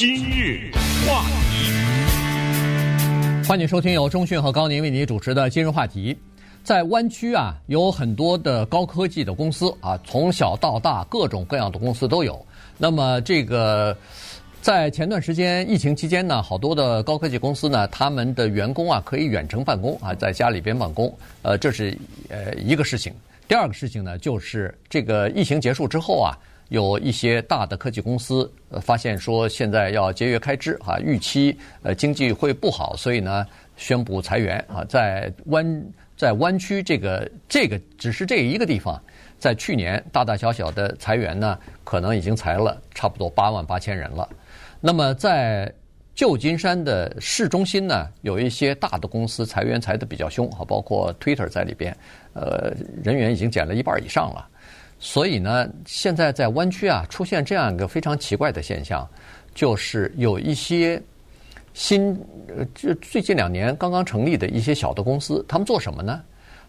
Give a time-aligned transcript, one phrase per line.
[0.00, 0.70] 今日
[1.06, 1.70] 话题，
[3.46, 6.16] 欢迎收听由中讯和高宁为您主持的今日话题。
[6.64, 12.42] 在湾区啊，有很多的高科技的公司啊，从小到大各种各样的公司都有。
[12.78, 13.94] 那么这个
[14.62, 21.14] 在前段时间疫情期间呢，好多的高科技公司呢，他们的员工啊可以远程办公啊，在家里边办公。
[21.42, 21.94] 呃，这是
[22.30, 23.12] 呃一个事情。
[23.46, 26.32] 第二个事情呢，就是这个疫情结束之后啊。
[26.70, 28.50] 有一些大的科技公司
[28.80, 35.84] 发现说现在要节约开支啊，预期呃经济会不好，所以呢宣布裁员啊，在湾
[36.16, 39.02] 在湾区这个这个只是这一个地方，
[39.36, 44.28] 在去年大大小小的裁员呢，可能已经裁了差不多八万八千人了。
[44.80, 45.72] 那么在
[46.14, 51.96] 旧金山的市中心呢，有一些大的公司裁员裁得比较凶啊，包括 Twitter 在里边，
[52.32, 54.46] 呃人员已经减了一半以上了。
[55.02, 59.08] 所以呢，现在在湾区啊，出现这样一个非常奇怪的现象，
[59.54, 61.02] 就是有一些
[61.72, 62.12] 新
[62.54, 66.20] 呃，这最近两年刚刚成立的一些小的公司，他们做什么呢？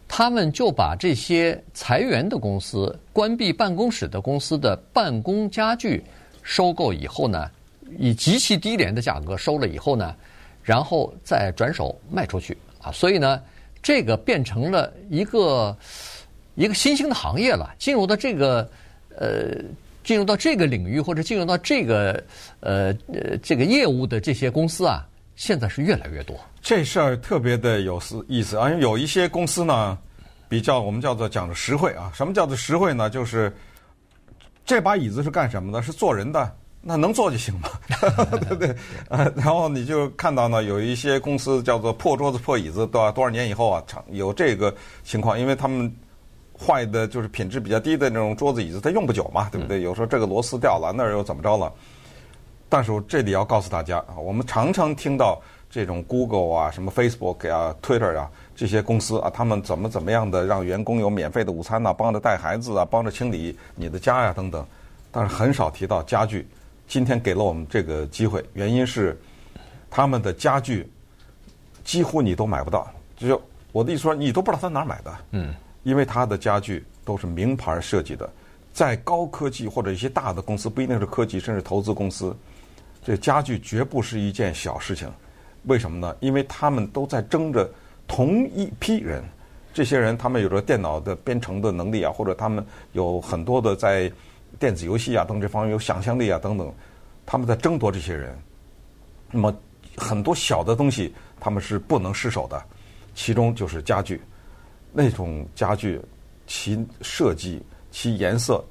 [0.08, 6.02] 他们就把这些裁员的公司、关闭办公室的公司的办公家具
[6.42, 7.52] 收购以后呢，
[8.00, 10.16] 以极其低廉的价格收了以后呢，
[10.64, 12.94] 然后再转手卖出去啊。
[12.94, 13.42] 所以呢，
[13.84, 15.78] 这个变成了一个。
[16.62, 18.70] 一个新兴的行业了，进入到这个
[19.18, 19.56] 呃，
[20.04, 22.24] 进入到这个领域或者进入到这个
[22.60, 25.04] 呃呃这个业务的这些公司啊，
[25.36, 26.40] 现在是越来越多。
[26.62, 29.98] 这事儿特别的有思意思啊，因为有一些公司呢，
[30.48, 32.12] 比较我们叫做讲的实惠啊。
[32.14, 33.10] 什么叫做实惠呢？
[33.10, 33.52] 就是
[34.64, 35.82] 这把椅子是干什么的？
[35.82, 37.70] 是坐人的，那能坐就行嘛，
[38.38, 38.76] 对不对？
[39.10, 44.72] 呃，然后你就看到呢，有一些公司叫做破桌子破椅子，多少多少年以后啊，有这个
[45.04, 45.92] 情况，因为他们。
[46.64, 49.82] 坏的就是品质比较低的那种桌子椅子，它用不久嘛，对不对？
[49.82, 51.74] 有时候这个螺丝掉了，那儿又怎么着了？
[52.70, 64.66] 但是我这里要告诉大家啊，我们常常听到这种 Google 啊、什么 Facebook 啊、Twitter 啊这些公司啊，他们怎么怎么样的让员工有免费的午餐呐、啊，帮着带孩子啊，帮着清理你的家呀、啊、等等，
[65.12, 66.48] 但是很少提到家具。
[66.88, 69.20] 今天给了我们这个机会，原因是
[69.90, 70.90] 他们的家具
[71.84, 73.42] 几乎你都买不到，就
[73.72, 75.18] 我的意思说，你都不知道他哪儿买的。
[75.32, 75.54] 嗯。
[75.84, 78.30] 因为它的家具都是名牌设计的，
[78.72, 82.36] 在高科技或者一些大的公司，不一定是科技，甚至投资公司，
[83.04, 85.12] 这家具绝不是一件小事情。
[85.64, 86.16] 为什么呢？
[86.20, 87.70] 因为他们都在争着
[88.08, 89.24] 同一批人，
[89.74, 94.12] 这些人他们有着电脑的编程的能力啊，或者他们有很多的在
[94.60, 96.74] 电子游戏啊等这方面有想象力啊等等，
[97.26, 98.38] 他们在争夺这些人。
[99.32, 99.56] 那么
[99.96, 102.62] 很多小的东西他们是不能失手的，
[103.16, 104.22] 其中就是家具。
[104.92, 106.00] 那种家具，
[106.48, 108.64] 其设计、其颜色，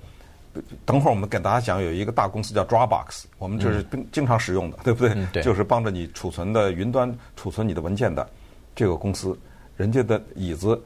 [0.84, 5.14] 等会儿我们给大家讲，有一个大公司叫 Dropbox，我们这是经常使用的，嗯、对不对？
[5.14, 8.28] 嗯、对，就是帮着你储存的云端储存你的文件的
[8.74, 9.38] 这个公司，
[9.76, 10.80] 人家的椅子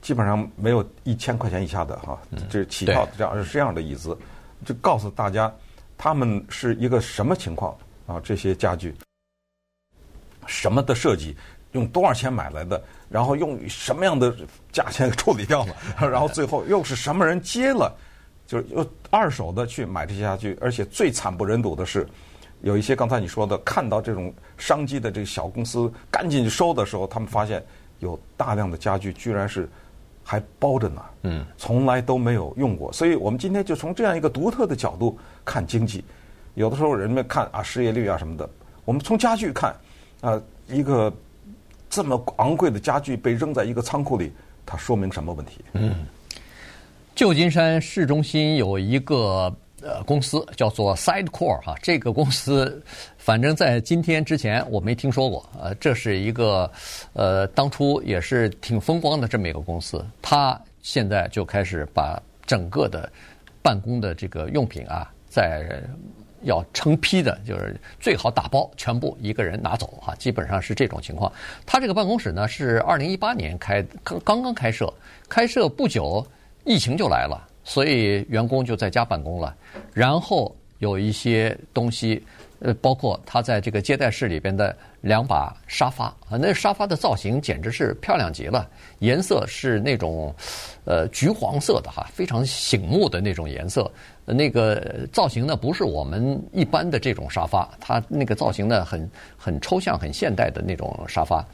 [0.00, 2.18] 基本上没有一千块钱以下的哈，
[2.48, 4.16] 这是起跳这样是这样的椅子，
[4.64, 5.52] 就告诉大家
[5.98, 7.76] 他们是一个什么情况
[8.06, 8.20] 啊？
[8.22, 8.94] 这些家具
[10.46, 11.36] 什么的设计？
[11.76, 12.82] 用多少钱买来的？
[13.08, 14.34] 然后用什么样的
[14.72, 15.76] 价钱处理掉了？
[16.08, 17.94] 然后最后又是什么人接了？
[18.46, 22.06] 就是又二手的去买这些家具，而且最惨不忍睹的是，
[22.62, 27.62] 有一些刚才你说的，看到这种商机的这个小公司赶紧去收的时候，他们发现
[27.98, 29.68] 有大量的家具居然是
[30.24, 31.02] 还包着呢。
[31.22, 32.92] 嗯，从来都没有用过。
[32.92, 36.02] 所以我们今天就从这样一个独特的角度看经济。
[36.54, 38.48] 有的时候人们看啊失业率啊什么的，
[38.84, 39.76] 我们从家具看
[40.20, 41.12] 啊一个。
[41.96, 44.30] 这么昂贵的家具被扔在一个仓库里，
[44.66, 45.64] 它说明什么问题？
[45.72, 46.04] 嗯，
[47.14, 52.84] 旧金山市中心有一个呃公司叫做 Sidecore 哈，这个公司
[53.16, 55.48] 反正在今天之前我没听说过。
[55.58, 56.70] 呃，这是一个
[57.14, 63.10] 呃当初也是挺风光的这么一个公司，它现在就开始把整个的
[63.62, 65.82] 办公的这个用品啊在。
[66.46, 71.30] 要成批的，就是最好打包，全部一个人拿走哈，基本上是这种情况。
[71.66, 74.92] 他这个办公室呢是二零一八年开，刚刚刚开设，
[75.28, 76.26] 开设不久，
[76.64, 79.54] 疫情就来了，所以员工就在家办公了。
[79.92, 82.24] 然后有一些东西，
[82.60, 88.68] 呃，包括他在这个接待室里边的两把沙发啊，那沙发的造型简直是漂亮极了，
[89.00, 90.34] 颜色是那种
[90.84, 93.90] 呃橘黄色的哈，非常醒目的那种颜色。
[94.24, 101.46] 那个造型呢，不是我们一般的这种沙发，它那个造型呢，很很抽象、很现代的那种沙发。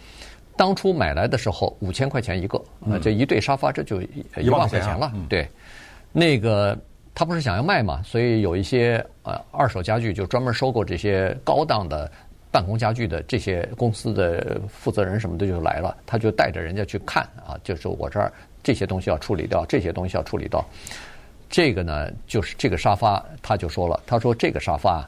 [0.56, 4.00] 当初买来的时候五千块钱一个，啊，这一对沙发这就
[4.40, 5.12] 一万块钱了。
[5.28, 5.48] 对，
[6.12, 6.78] 那个
[7.14, 12.10] 他不是想要卖嘛，所以有一些呃二手家具就专门收购这些高档的
[12.50, 18.32] 办公家具的这些公司的负责人什么的就来了，他就带着人家去看啊，就是我这儿
[18.62, 20.64] 这些东西要处理掉，这些东西要处理掉。
[21.50, 25.06] 这个呢，就是这个沙发，他就说了，他说这个沙发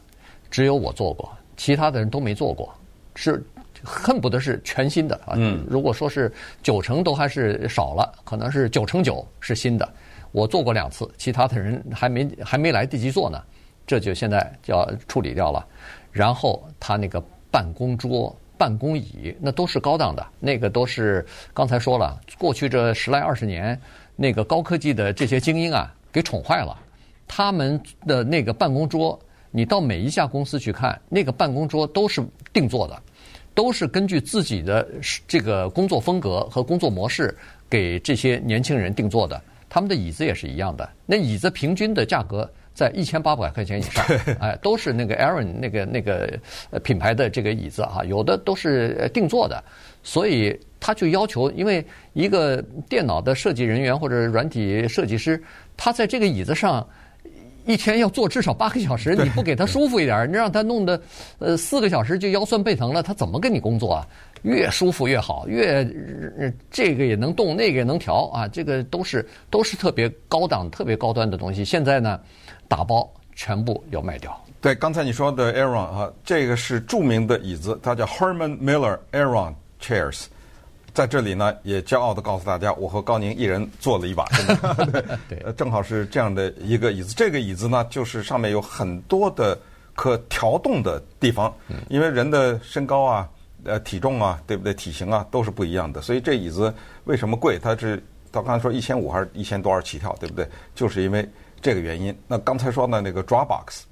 [0.50, 2.74] 只有我坐过，其他的人都没坐过，
[3.14, 3.42] 是
[3.82, 5.32] 恨不得是全新的啊。
[5.36, 6.30] 嗯，如果说是
[6.62, 9.88] 九成都还是少了，可能是九成九是新的。
[10.34, 13.40] 我做过两次，其他的人还没还没来得及做呢，
[13.86, 15.64] 这就现在就要处理掉了。
[16.10, 17.22] 然后他那个
[17.52, 23.80] 办公桌、办公椅，那都是高档的，那个都是刚才说了，过去这十来二十年，
[24.16, 25.94] 那个高科技的这些精英啊。
[26.10, 26.76] 给宠坏了，
[27.28, 29.18] 他们的那个办公桌，
[29.50, 32.20] 你到每一家公司去看，那个办公桌都是
[32.52, 33.00] 定做的，
[33.54, 34.88] 都是根据自己的
[35.28, 37.36] 这个工作风格和工作模式
[37.68, 39.40] 给这些年轻人定做的。
[39.74, 44.04] 他们的椅子也是一样的，那椅子平均的价格在一千八百块钱以上，
[44.38, 46.38] 哎，都是那个 Aaron 那个那个
[46.84, 49.60] 品牌的这个椅子啊，有的都是定做的，
[50.04, 55.42] 所以他就要求，因为一个电脑的设计人员或者软体设计师。
[55.76, 56.86] 他在这个椅子上
[57.66, 61.02] 一天要坐至少八个小时，你不给他舒服一点，你让他弄得
[61.40, 64.06] 呃四个小时就腰酸背疼了，他怎么跟你工作啊？
[64.44, 65.82] 越舒服越好，越
[66.70, 71.64] 这个也能动，那个也能调啊，这个都是都是特别高档、特别高端的东西。
[71.64, 72.20] 现在呢，
[72.68, 74.38] 打包全部要卖掉。
[74.60, 80.26] 对，刚才你说的 Aeron 啊，这个是著名的椅子，它叫 Herman Miller Aeron Chairs。
[80.92, 84.46] 在这里呢，也骄傲地告诉大家，我和高宁一人坐了一把，真
[84.92, 87.14] 的 对， 正好是这样的一个椅子。
[87.16, 89.58] 这个椅子呢，就是上面有很多的
[89.94, 91.52] 可调动的地方，
[91.88, 93.28] 因为人的身高啊、
[93.64, 94.72] 呃体重啊，对不对？
[94.74, 96.72] 体型啊都是不一样的，所以这椅子
[97.04, 97.58] 为什么贵？
[97.58, 100.48] 它是到刚才说一千五还是一千多少起跳，对不对？
[100.74, 101.28] 就是因为
[101.60, 102.16] 这个原因。
[102.26, 103.82] 那刚才说的那个 Dropbox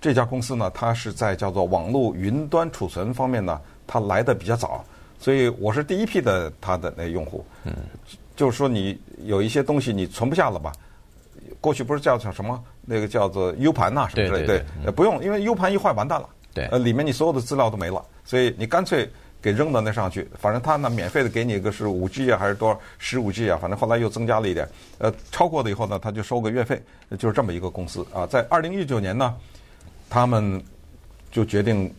[0.00, 4.84] 这家公司呢，它是在叫做网络云端储存方面呢，它来的比较早。
[5.18, 7.72] 所以我是第一批的它的那用户，嗯，
[8.34, 10.72] 就是说你有一些东西你存不下了吧？
[11.60, 19.08] 过去不是叫叫什么那个叫做 U 盘呐什么之类的，对，对，不用，因为 U 盘一坏完蛋了，对，呃，里面你所有的资料都没了，所以你干脆
[19.40, 26.82] 给扔到那上去，反正他呢免费的给你一个是五 G 啊还是多少十五 G 啊，反正后来又增加了一点，呃，超过了以后呢他就收个月费，
[27.18, 29.34] 就是这么一个公司啊，在二零一九年呢，
[30.10, 30.62] 他们
[31.30, 31.92] 就决定。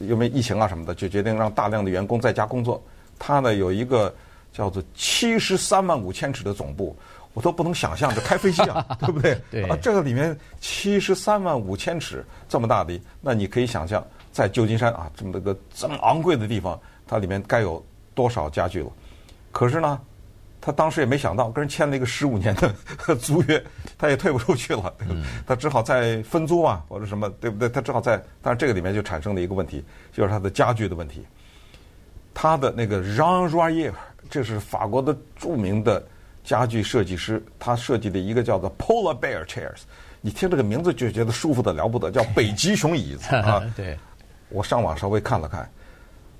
[0.00, 2.80] 因为疫情啊什么的，就决定让大量的员工在家工作。
[3.18, 4.14] 他呢有一个
[4.52, 6.96] 叫做七十三万五千尺的总部，
[7.34, 9.36] 我都不能想象，这开飞机啊， 对不对？
[9.50, 14.06] 对啊，这个里面七十三万五千尺这么大的，那你可以想象，
[14.38, 18.92] 在旧金山啊这么个这么昂贵的地方，它里面该有多少家具了。
[19.50, 20.00] 可是呢，
[20.60, 22.72] 他当时也没想到，跟人签了一个十五年的
[23.18, 23.60] 租约，
[23.98, 24.94] 他也退不出去了，
[25.44, 27.68] 他只好再分租啊，或者什么，对不对？
[27.68, 31.26] 他只好在，但是这个里面就产生了一个问题，就是他的家具的问题。
[32.32, 33.92] 他的那个 Jean Royer，
[34.30, 36.00] 这是法国的著名的
[36.44, 39.80] 家具设计师，他设计的一个叫做 Polar Bear Chairs，
[40.20, 43.60] 你听这个名字就觉得舒服的了不得，叫北极熊椅子啊。
[43.74, 43.98] 对，
[44.50, 45.70] 我上网稍微看了看，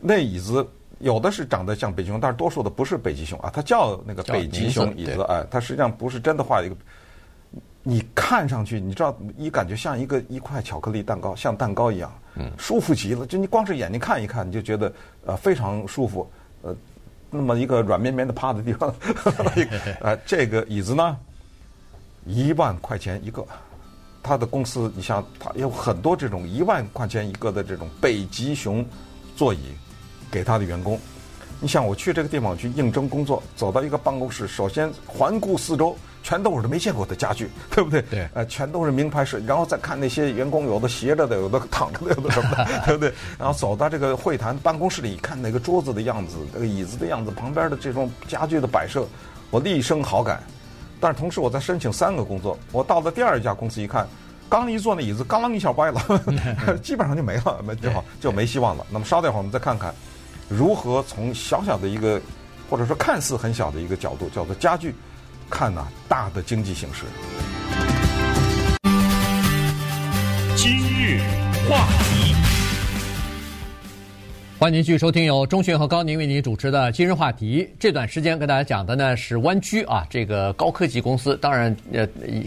[0.00, 0.66] 那椅子。
[1.00, 6.74] 有的是长得像北极熊，但是多数的不是北极熊啊，它叫那个北极熊椅子，哎，它实际上不是真的画一个。
[7.84, 13.24] 你看上去，你知道，你感觉像一个一块巧克力蛋糕，像蛋糕一样，嗯，舒服极了。
[13.28, 14.92] 就你光是眼睛看一看，你就觉得
[15.24, 16.28] 呃非常舒服，
[16.62, 16.74] 呃，
[17.30, 18.92] 那么一个软绵绵的趴的地方，
[20.02, 21.16] 呃，这个椅子呢，
[22.26, 23.46] 一万块钱一个。
[24.22, 28.84] 他的公司，你像他有很多这种一万块钱一个的这种北极熊
[29.36, 29.58] 座椅。
[30.30, 31.00] 给他的员工，
[31.58, 38.02] 你想我去这个地方去应征工作，走到一个办公室，首先环顾四周，全都是没见过的家具， 对不对？
[38.10, 38.28] 对。
[38.34, 43.10] 呃，全都是名牌设，然后再看那些员工，有的斜着的，有的躺着的，有的什么的，对不对？
[43.38, 49.08] 然后走到这个会谈办公室里，看那个桌子的样子，那个椅子的样子，旁边的这种家具的摆设，
[49.50, 50.42] 我立生好感。
[51.00, 54.06] 但是同时，我在申请三个工作，我到了第二家公司一看，
[54.48, 56.00] 刚一坐那椅子，刚啷一下歪了，
[56.82, 58.84] 基本上就没了，没就好就没希望了。
[58.90, 59.94] 那么稍待会儿，我们再看看。
[60.48, 62.20] 如何从小小的一个，
[62.70, 64.94] 或者说看似很小的一个角度，叫做家具，
[65.50, 67.04] 看呐大的经济形势。
[70.56, 71.20] 今日
[71.68, 72.34] 话题，
[74.58, 77.62] 欢迎继续收听由中讯和高宁为您主持的《今日话题》。
[77.78, 82.04] 这段时间跟大家讲的呢是湾区啊，这个高科技公司，当然呃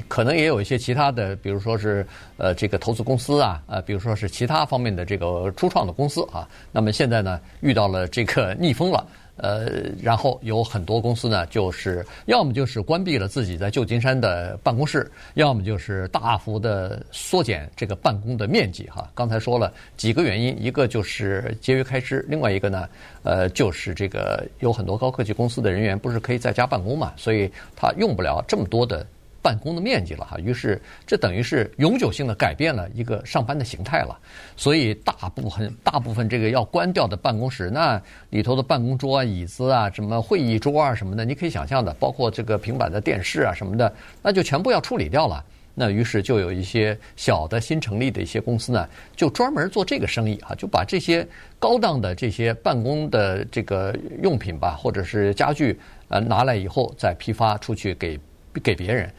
[0.09, 6.45] 可能也有一些其他的，比如说是呃这个投资公司啊，呃比如说是其他方面的这个初创的公司啊。
[6.69, 9.07] 那么现在呢遇到了这个逆风了。
[9.41, 19.09] 呃，然后有很多公司呢，就是要么就是关闭了自己在旧金山的办公室，要么就是大幅的缩减这个办公的面积哈。
[19.15, 22.87] 刚才说了几个原因，一个就是节约开支，另外一个呢，
[23.23, 29.05] 呃，就是这个有很多高科技公司的人员不是可以在家办公嘛，所以他用不了这么多的。
[29.41, 34.17] 办公的面积了哈，于是这等于是永久性的改变了一个上班的形态了，
[34.55, 45.43] 所以大部分大部分这个要关掉的办公室，那里头的办公桌啊、椅子啊、什么会议桌啊什么的，你可以想象的，包括这个平板的电视啊什么的，那就全部要处理掉了。
[45.73, 51.25] 那于是就有一些小的新成立的一些公司呢，就专门做这个生意哈，就把这些
[51.57, 55.79] 高档的这些办公的这个用品吧，或者是家具，
[56.09, 58.19] 呃，拿来以后再批发出去给。
[58.63, 59.11] 给别人，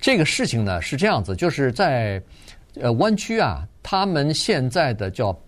[0.00, 2.20] 这个事情呢是这样子，就是在
[2.80, 5.38] 呃湾区啊，他们现在的叫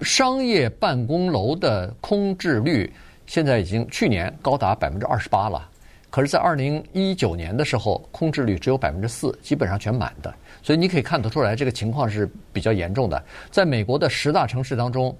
[0.00, 2.92] 商业办公楼的空置率，
[3.26, 5.68] 现在已经去年高达百分之二十八了。
[6.10, 10.34] 可是，在二零一九年的时候，空置率只有百分之四，基本上全满的。
[10.62, 13.22] 所以你可以看得出来，这个情况是比较严重的。
[13.50, 15.14] 在美国的十大城市当中，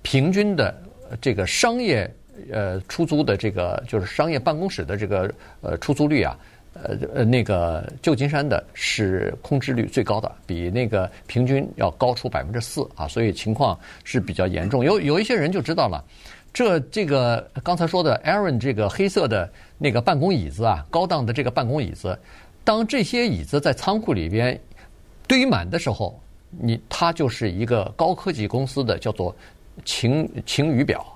[0.00, 0.74] 平均的
[1.20, 2.10] 这个商业
[2.50, 6.38] 呃出租的这个就是商业办公室的这个呃出租率啊。
[6.82, 14.84] 呃呃，那个旧金山的是空置率最高的，比那个平均要高出百分之四啊，所以情况是比较严重。
[14.84, 16.04] 有有一些人就知道了，
[16.52, 22.18] 这这个刚才说的 Aaron 这个黑色的那个办公椅子啊，高档的这个办公椅子，
[22.64, 24.58] 当这些椅子在仓库里边
[25.26, 26.20] 堆满的时候，
[26.50, 29.34] 你它就是一个高科技公司的叫做
[29.84, 31.06] 晴晴雨表，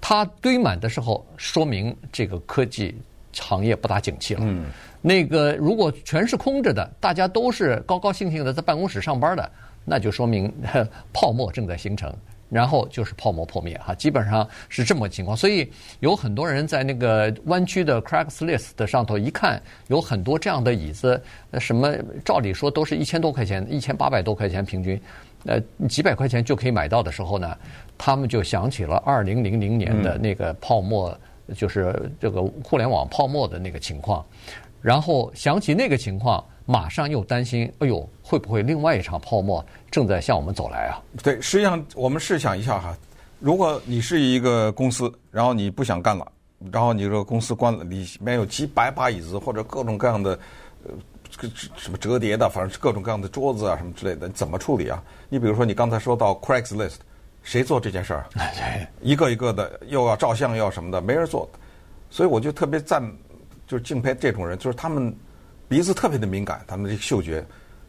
[0.00, 2.94] 它堆满的时候，说明这个科技。
[3.32, 4.40] 行业不大景气了。
[4.44, 4.66] 嗯，
[5.00, 9.50] 那个如果全是空着的，大家都是高高兴兴的在办公室上班的，
[9.84, 10.52] 那就说明
[11.12, 12.12] 泡沫正在形成，
[12.48, 15.36] 然后就是泡沫破灭哈，基本上是这么个情况。
[15.36, 15.70] 所以
[16.00, 21.20] 有很多人在那个弯曲的 Craigslist 的上头一看，有很多这样的椅子，
[21.58, 25.00] 什么照理说都是一千多块钱，一千八百多块钱平均，
[25.46, 25.58] 呃，
[25.88, 27.56] 几百块钱就可以买到的时候呢，
[27.96, 31.16] 他们就想起了二零零零年的那个泡沫。
[31.54, 34.24] 就是这个互联网泡沫的那个情况，
[34.80, 41.00] 然后想起那个情况，马上又担心，哎呦，会不会另外一场泡沫正在向我们走来啊？
[41.22, 42.96] 对，实际上我们试想一下哈，
[43.40, 46.26] 如果你是一个公司，然后你不想干了，
[46.72, 50.38] 然后你这个公司关了，里面有几百把椅子或者各种各样的
[50.84, 50.90] 呃
[51.30, 55.02] 这个什么折叠的，反正是各种各样的桌子啊什么之类的，怎么处理啊？
[55.28, 56.96] 你比如说你刚才说到 Craigslist。
[57.42, 58.26] 谁做这件事儿？
[59.00, 61.48] 一个一个的又要照相又要什么的，没人做。
[62.10, 63.02] 所以我就特别赞，
[63.66, 65.14] 就是敬佩这种人，就是他们
[65.68, 67.44] 鼻子特别的敏感，他们的嗅觉，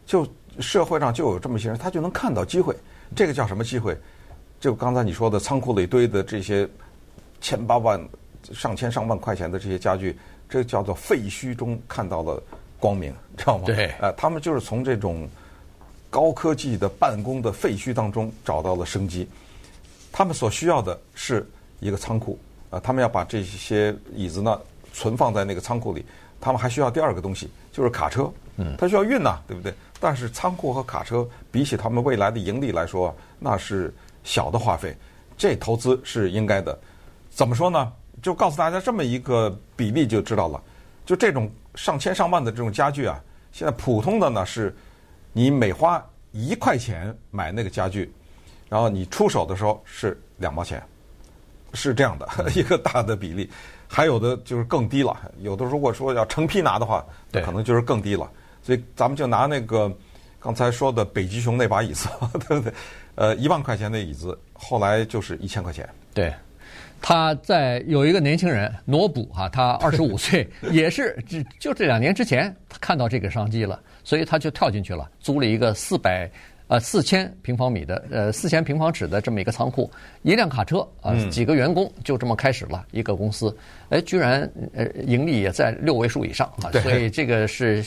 [0.05, 0.27] 就
[0.59, 2.75] 社会上就有这么些人，他就能看到机会。
[3.15, 3.97] 这个叫什么机会？
[4.59, 6.67] 就刚才你说的仓库里堆的这些
[7.41, 8.01] 千八万、
[8.53, 10.17] 上千上万块钱的这些家具，
[10.47, 12.41] 这叫做废墟中看到了
[12.79, 13.65] 光明，知道吗？
[13.65, 13.93] 对。
[13.99, 15.27] 呃，他们就是从这种
[16.09, 19.27] 高科技的办公的废墟当中找到了生机。
[20.13, 21.45] 他们所需要的是
[21.79, 22.39] 一个仓库，
[22.69, 24.61] 啊，他们要把这些椅子呢
[24.93, 26.05] 存放在那个仓库里。
[26.39, 29.73] 他们还需要第二个东西，就是卡车，嗯，他需要运呐，对不对？
[29.99, 33.93] 但是仓库和卡车比起他们未来的盈利来说，那是
[34.25, 34.93] 小的花费，
[35.37, 36.77] 这投资是应该的。
[37.29, 37.91] 怎么说呢？
[38.21, 40.61] 就告诉大家这么一个比例就知道了。
[41.05, 43.17] 就这种上千上万的这种家具啊，
[43.53, 44.75] 现在普通的呢是，
[45.31, 48.13] 你每花一块钱买那个家具。
[48.69, 50.81] 然后你出手的时候是两毛钱，
[51.73, 53.49] 是这样的 一个大的比例，
[53.87, 55.31] 还有的就是更低了。
[55.39, 58.29] 有的如果说要成批拿的话，可能就是更低了。
[58.61, 59.91] 所以咱们就拿那个
[60.39, 62.07] 刚才说的北极熊那把椅子，
[62.47, 62.73] 对不对？
[63.15, 65.87] 呃，一万块钱的椅子，后来就是一千块钱。
[66.13, 66.33] 对，
[67.01, 76.29] 他在有一个年轻人挪补哈，他二十五岁， 也是只就这两年之前他看到这个商机了，所以他就跳进去了，租了一个四百。
[76.67, 79.91] 呃，四千平方米的，呃，四千平方尺的这么一个仓库，
[80.21, 83.55] 一辆卡车啊，几个员工就这么开始了一个公司，
[83.89, 87.83] 哎，居然呃盈利也在六位数以上啊，所以这个是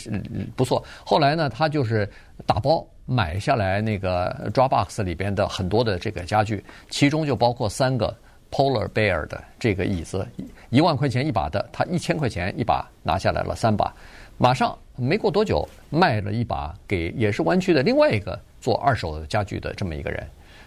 [0.55, 0.85] 不错。
[1.05, 2.09] 后来呢，他就是
[2.45, 8.15] 打包买下来那个 Dropbox 里边的很多的这个家具，其中就包括三个
[8.51, 10.25] Polar Bear 的这个椅子，
[10.69, 13.93] 一万块钱一把的，他一千块钱一把拿下来了三把，
[14.37, 18.39] 马上没过多久卖了一把给也是湾区的另外一个。
[18.61, 20.27] 做二手家具的这么一个人，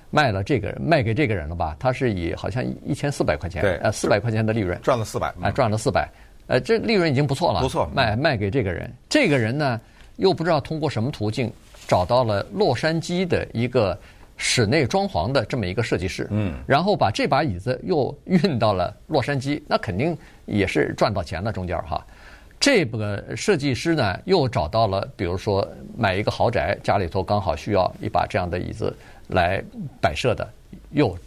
[0.09, 1.75] 卖了这个人，卖给这个人了吧？
[1.79, 6.09] 他是以好像一千四百块钱，对，呃，四百块钱的利润，赚了四百，啊，赚了四百，
[6.47, 7.89] 呃，这利润已经不错了，不错。
[7.93, 9.79] 卖卖给这个人，这个人呢，
[10.17, 11.51] 又不知道通过什么途径
[11.87, 13.97] 找到了洛杉矶的一个
[14.37, 22.05] 室内装潢的这么一个设计师，嗯，然后把这把椅子又运到了洛杉矶，那肯定也是赚到钱了中间哈。
[22.59, 25.65] 这个设计师呢，又找到了，比如说
[25.97, 28.93] 买一个豪宅，家里头刚好需要一把这样的椅子
[29.29, 29.63] 来
[30.01, 30.47] 摆设的，
[30.91, 31.17] 又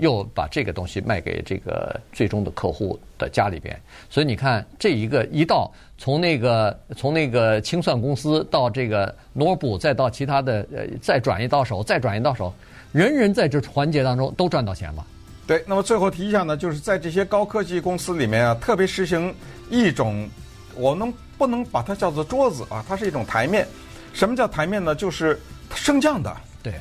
[0.00, 3.78] 又把这个东西卖给这个最终的客户的家里边。
[4.08, 12.52] 所以你看，这一个一到从那个从那个清算公司到这个罗布，再到其他的呃，再转移到手，再转移到手。
[12.90, 15.06] 人人在这环节当中都赚到钱了。
[15.46, 19.32] 对，那么最后提一下呢，就是在这些高科技公司里面啊，特别实行
[19.68, 20.28] 一种，
[20.74, 22.84] 我们不能把它叫做桌子啊？
[22.88, 23.66] 它是一种台面。
[24.12, 24.94] 什么叫台面呢？
[24.94, 25.40] 就是
[25.74, 26.36] 升降的。
[26.62, 26.74] 对，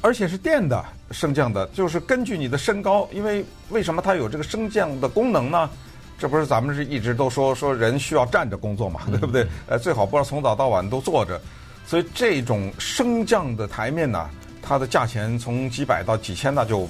[0.00, 5.70] 而且是电的升降的，就是根据你的身高，因为为什么它有这个升降的功能呢？
[6.18, 9.46] 这不是咱们是一直都说说人需要站着工作嘛，对不对？
[9.66, 11.40] 呃，最好不要从早到晚都坐着。
[11.86, 14.28] 所以这种升降的台面呢，
[14.60, 16.88] 它的价钱从几百到几千，那就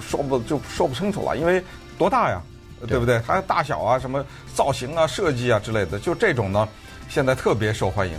[0.00, 1.62] 说不就说不清楚了，因为
[1.98, 2.40] 多大呀，
[2.86, 3.22] 对不对？
[3.26, 6.68] 它大小啊，什么造型啊、设计啊之类的，就这种呢，
[7.08, 8.14] 现在特别受欢迎。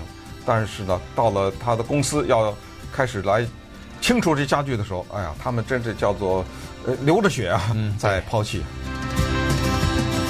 [0.45, 2.55] 但是呢，到了他的公司要
[2.91, 3.45] 开始来
[3.99, 6.45] 清除这家具的时候，哎呀，他们真是叫做
[6.85, 8.63] 呃流着血啊，在抛弃。